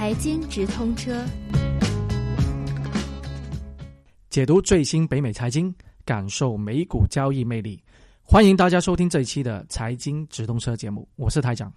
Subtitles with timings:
[0.00, 1.12] 财经直通车，
[4.30, 5.74] 解读最新北美财经，
[6.06, 7.78] 感受美股交易魅力。
[8.22, 11.70] 欢迎大家收听这一期的财经直通车节目，我是台长。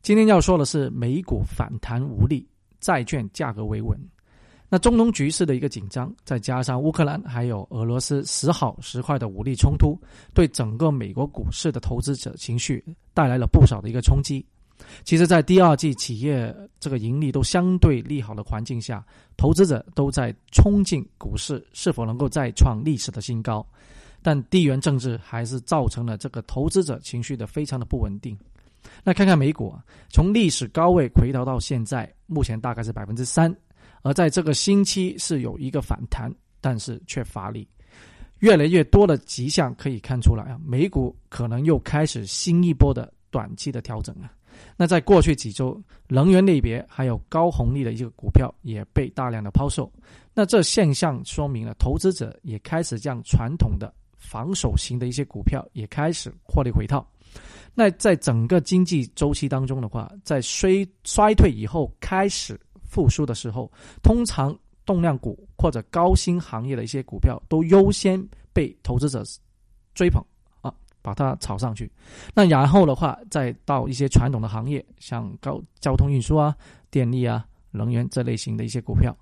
[0.00, 2.48] 今天要说的是美股反弹无力，
[2.80, 4.00] 债券价格维稳。
[4.70, 10.00] 那中东局势的一个紧张，再加上乌克兰还有俄罗斯时好时坏的武力冲突，
[10.32, 12.82] 对整个美国股市的投资者情绪
[13.12, 14.42] 带来了不少的一个冲击。
[15.04, 19.04] 其实，在第二季企业这个盈利都相对利好的环境下，
[19.36, 23.66] 投资者都在冲进股市，是否能够再创历史的新高？
[24.22, 28.36] 但地缘政治还是造成了这个投资者情绪的非常的不稳定。
[29.02, 33.54] 那看看美股啊，从历史高位回调到现在，目前大概是百分之三，
[34.02, 37.66] 而在这个星期是有一个反弹，但是却乏力。
[38.40, 44.30] 越来越多的迹象可以看出来啊，美股可能又开始新一波的短期的调整啊。
[44.76, 49.90] 那在过去几周，能源类别还有高红利的一个股票也被大量的抛售。
[50.34, 57.06] 那这现象说明了投资者也开始将传统的防守型的一些股票也开始获利回套。
[57.74, 63.70] 那在整个经济周期当中的话，在衰衰退以后开始复苏的时候，
[64.02, 69.22] 通常动量股或者高新行业的一些股票都优先被投资者
[69.94, 70.24] 追捧。
[71.06, 71.88] 把它炒上去，
[72.34, 76.52] 那然后的话，再到一些传统的行业，像高交通运输啊、
[76.90, 79.16] 电力啊、能源这类型的一些股票。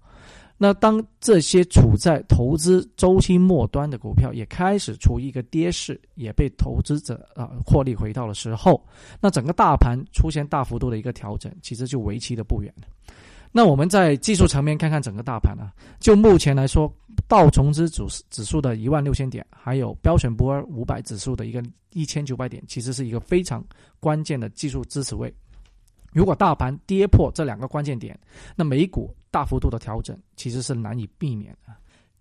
[0.57, 8.83] 那当这些处在投资周期末端的股票也开始处于一个跌势，也被投资者啊获利回到的时候，
[9.21, 12.87] 那整个大盘出现大幅度的一个调整，其实就为期的不远了。
[13.57, 16.93] 那我们在技术层面看看整个大盘啊，就目前来说，
[17.29, 23.65] 道琼斯指指数的一万六千点，还有标准普尔五百指数的一个一千九百点，其实是一个非常
[24.01, 25.33] 关键的技术支持位。
[26.13, 28.19] 如果大盘跌破这两个关键点，
[28.57, 31.73] 那美股大幅度的调整其实是难以避免的。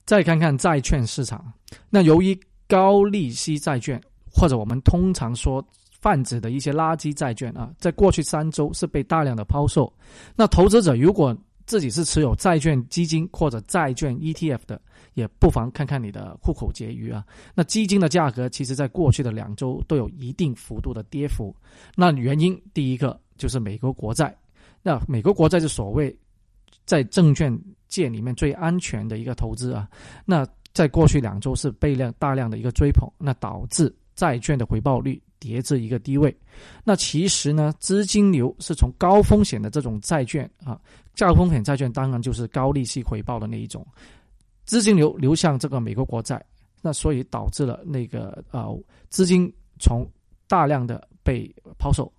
[0.05, 1.51] 再看看债券市场，
[1.89, 3.99] 那由于高利息债券，
[4.31, 5.67] 或者我们通常说。
[6.03, 9.91] 泛指的一些垃圾债券啊，在过去三周是被大量的抛售。
[10.35, 11.33] 那投资者如果
[11.65, 14.81] 自己是持有债券基金或者债券 ETF 的，
[15.13, 17.23] 也不妨看看你的户口结余啊。
[17.55, 21.55] 那基金的价格其实在过去的两周都有一定幅度的跌幅。
[21.95, 24.35] 那原因第一个就是美国国债。
[24.81, 26.13] 那美国国债是所谓
[26.83, 29.87] 在证券界里面最安全的一个投资啊。
[30.25, 35.21] 那在过去两周是被量大量的一个追捧，那导致债券的回报率。
[35.43, 36.33] 跌至一个低位，
[36.85, 40.79] 那其实呢，资金流是从高风险的这种债券啊，
[41.17, 43.85] 高风险债券当然就是高利息回报的那一种，
[44.63, 46.41] 资金流流向这个美国国债，
[46.81, 48.73] 那所以导致了那个呃
[49.09, 50.09] 资金从
[50.47, 52.09] 大量的被抛售。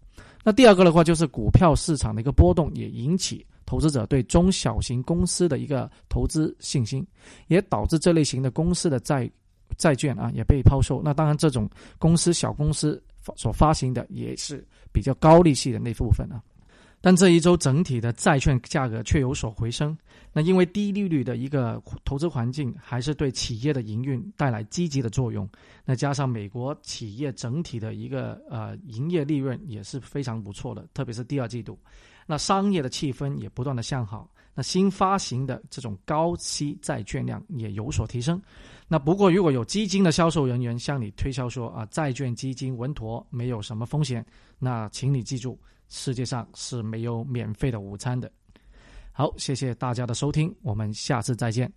[0.45, 7.06] 那第二个的话，就是股票市场的一个波动，也引起投资者对中小型公司的一个投资信心，
[7.47, 9.31] 也导致这类型的公司的债
[9.79, 11.01] 债券啊也被抛售。
[11.03, 11.67] 那当然，这种
[11.99, 13.03] 公司小公司。
[13.37, 16.43] 所发行的也是比较高利息的那部分啊，
[17.01, 19.97] 但这一周整体的债券价格却有所回升。
[20.33, 25.49] 那因为低利率的一个投资环境，还是对企业的营运带来积极的作用。
[25.85, 31.79] 那加上美国企业整体的一个呃营业利润也是非常不错的，特别是第二季度，
[32.27, 34.29] 那商业的气氛也不断的向好。
[34.54, 38.41] 那新发行的这种高息债券量也有所提升。
[38.87, 44.25] 那不过，如果有基金的销售人员向你推销说啊，债券基金稳妥，没有什么风险，
[44.59, 48.31] 那请你记住，世界上是没有免费的午餐的。
[49.10, 51.72] 好，谢谢大家的收听，我们下次再见。